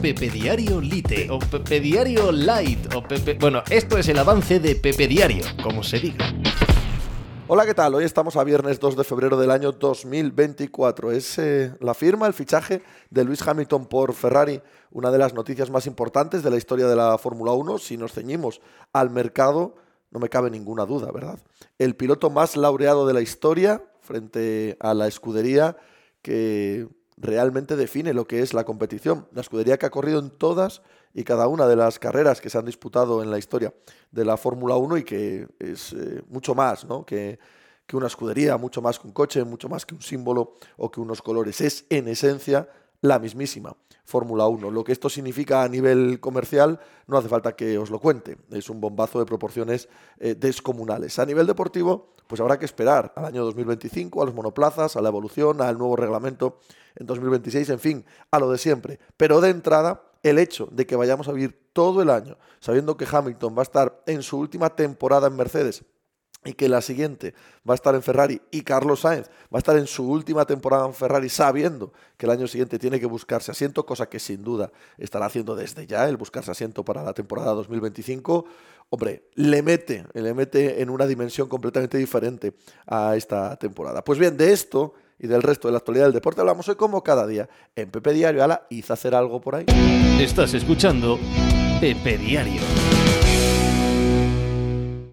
Pepe 0.00 0.30
Diario 0.30 0.80
Lite 0.80 1.28
o 1.28 1.40
Pepe 1.40 1.80
Diario 1.80 2.30
Light 2.30 2.94
o 2.94 3.02
Pepe... 3.02 3.34
Bueno, 3.34 3.64
esto 3.68 3.98
es 3.98 4.08
el 4.08 4.16
avance 4.18 4.60
de 4.60 4.76
Pepe 4.76 5.08
Diario, 5.08 5.44
como 5.60 5.82
se 5.82 5.98
diga. 5.98 6.32
Hola, 7.48 7.66
¿qué 7.66 7.74
tal? 7.74 7.96
Hoy 7.96 8.04
estamos 8.04 8.36
a 8.36 8.44
viernes 8.44 8.78
2 8.78 8.96
de 8.96 9.02
febrero 9.02 9.36
del 9.36 9.50
año 9.50 9.72
2024. 9.72 11.10
Es 11.10 11.38
eh, 11.40 11.74
la 11.80 11.94
firma, 11.94 12.28
el 12.28 12.32
fichaje 12.32 12.80
de 13.10 13.24
Luis 13.24 13.42
Hamilton 13.42 13.86
por 13.86 14.12
Ferrari, 14.14 14.62
una 14.92 15.10
de 15.10 15.18
las 15.18 15.34
noticias 15.34 15.68
más 15.68 15.86
importantes 15.86 16.44
de 16.44 16.50
la 16.50 16.58
historia 16.58 16.86
de 16.86 16.94
la 16.94 17.18
Fórmula 17.18 17.50
1. 17.52 17.78
Si 17.78 17.96
nos 17.96 18.12
ceñimos 18.12 18.60
al 18.92 19.10
mercado, 19.10 19.74
no 20.12 20.20
me 20.20 20.28
cabe 20.28 20.48
ninguna 20.48 20.86
duda, 20.86 21.10
¿verdad? 21.10 21.40
El 21.76 21.96
piloto 21.96 22.30
más 22.30 22.56
laureado 22.56 23.04
de 23.04 23.14
la 23.14 23.20
historia 23.20 23.82
frente 24.00 24.76
a 24.78 24.94
la 24.94 25.08
escudería 25.08 25.76
que 26.22 26.86
realmente 27.20 27.76
define 27.76 28.14
lo 28.14 28.26
que 28.26 28.40
es 28.40 28.54
la 28.54 28.64
competición. 28.64 29.26
La 29.32 29.40
escudería 29.40 29.78
que 29.78 29.86
ha 29.86 29.90
corrido 29.90 30.20
en 30.20 30.30
todas 30.30 30.82
y 31.14 31.24
cada 31.24 31.48
una 31.48 31.66
de 31.66 31.76
las 31.76 31.98
carreras 31.98 32.40
que 32.40 32.50
se 32.50 32.58
han 32.58 32.64
disputado 32.64 33.22
en 33.22 33.30
la 33.30 33.38
historia 33.38 33.74
de 34.10 34.24
la 34.24 34.36
Fórmula 34.36 34.76
1 34.76 34.98
y 34.98 35.04
que 35.04 35.48
es 35.58 35.92
eh, 35.92 36.22
mucho 36.28 36.54
más 36.54 36.84
¿no? 36.84 37.04
que, 37.04 37.38
que 37.86 37.96
una 37.96 38.06
escudería, 38.06 38.56
mucho 38.56 38.82
más 38.82 38.98
que 38.98 39.06
un 39.06 39.12
coche, 39.12 39.44
mucho 39.44 39.68
más 39.68 39.84
que 39.84 39.94
un 39.94 40.02
símbolo 40.02 40.54
o 40.76 40.90
que 40.90 41.00
unos 41.00 41.22
colores. 41.22 41.60
Es 41.60 41.86
en 41.88 42.08
esencia 42.08 42.68
la 43.00 43.18
mismísima 43.18 43.76
Fórmula 44.04 44.46
1. 44.46 44.70
Lo 44.70 44.84
que 44.84 44.92
esto 44.92 45.08
significa 45.08 45.62
a 45.62 45.68
nivel 45.68 46.18
comercial 46.20 46.80
no 47.06 47.18
hace 47.18 47.28
falta 47.28 47.54
que 47.54 47.78
os 47.78 47.90
lo 47.90 48.00
cuente. 48.00 48.38
Es 48.50 48.70
un 48.70 48.80
bombazo 48.80 49.18
de 49.18 49.26
proporciones 49.26 49.88
eh, 50.18 50.34
descomunales. 50.34 51.18
A 51.18 51.26
nivel 51.26 51.46
deportivo, 51.46 52.14
pues 52.26 52.40
habrá 52.40 52.58
que 52.58 52.64
esperar 52.64 53.12
al 53.16 53.26
año 53.26 53.44
2025, 53.44 54.22
a 54.22 54.26
los 54.26 54.34
monoplazas, 54.34 54.96
a 54.96 55.02
la 55.02 55.08
evolución, 55.08 55.60
al 55.60 55.78
nuevo 55.78 55.96
reglamento 55.96 56.58
en 56.96 57.06
2026, 57.06 57.70
en 57.70 57.78
fin, 57.78 58.04
a 58.30 58.38
lo 58.38 58.50
de 58.50 58.58
siempre. 58.58 58.98
Pero 59.16 59.40
de 59.40 59.50
entrada, 59.50 60.02
el 60.22 60.38
hecho 60.38 60.68
de 60.72 60.86
que 60.86 60.96
vayamos 60.96 61.28
a 61.28 61.32
vivir 61.32 61.68
todo 61.72 62.02
el 62.02 62.10
año 62.10 62.38
sabiendo 62.60 62.96
que 62.96 63.06
Hamilton 63.10 63.54
va 63.54 63.60
a 63.60 63.62
estar 63.62 64.02
en 64.06 64.22
su 64.22 64.38
última 64.38 64.70
temporada 64.70 65.28
en 65.28 65.36
Mercedes 65.36 65.84
y 66.48 66.54
que 66.54 66.68
la 66.68 66.80
siguiente 66.80 67.34
va 67.68 67.74
a 67.74 67.76
estar 67.76 67.94
en 67.94 68.02
Ferrari 68.02 68.40
y 68.50 68.62
Carlos 68.62 69.00
Sainz 69.00 69.28
va 69.52 69.56
a 69.56 69.58
estar 69.58 69.76
en 69.76 69.86
su 69.86 70.10
última 70.10 70.46
temporada 70.46 70.86
en 70.86 70.94
Ferrari 70.94 71.28
sabiendo 71.28 71.92
que 72.16 72.24
el 72.24 72.32
año 72.32 72.46
siguiente 72.46 72.78
tiene 72.78 72.98
que 72.98 73.04
buscarse 73.04 73.50
asiento, 73.50 73.84
cosa 73.84 74.08
que 74.08 74.18
sin 74.18 74.42
duda 74.42 74.72
estará 74.96 75.26
haciendo 75.26 75.54
desde 75.54 75.86
ya 75.86 76.08
el 76.08 76.16
buscarse 76.16 76.50
asiento 76.50 76.86
para 76.86 77.02
la 77.02 77.12
temporada 77.12 77.52
2025, 77.52 78.46
hombre, 78.88 79.24
le 79.34 79.62
mete, 79.62 80.06
le 80.14 80.32
mete 80.32 80.80
en 80.80 80.88
una 80.88 81.06
dimensión 81.06 81.48
completamente 81.48 81.98
diferente 81.98 82.54
a 82.86 83.14
esta 83.14 83.56
temporada. 83.56 84.02
Pues 84.02 84.18
bien, 84.18 84.38
de 84.38 84.54
esto 84.54 84.94
y 85.18 85.26
del 85.26 85.42
resto 85.42 85.68
de 85.68 85.72
la 85.72 85.78
actualidad 85.78 86.06
del 86.06 86.14
deporte 86.14 86.40
hablamos 86.40 86.66
hoy 86.70 86.76
como 86.76 87.02
cada 87.02 87.26
día 87.26 87.46
en 87.76 87.90
Pepe 87.90 88.14
Diario. 88.14 88.42
Ala, 88.42 88.66
hizo 88.70 88.94
hacer 88.94 89.14
algo 89.14 89.38
por 89.38 89.54
ahí. 89.54 89.66
Estás 90.18 90.54
escuchando 90.54 91.18
Pepe 91.78 92.16
Diario. 92.16 92.62